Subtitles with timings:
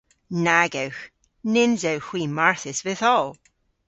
[0.45, 1.03] Nag ewgh.
[1.53, 3.31] Nyns ewgh hwi marthys vytholl.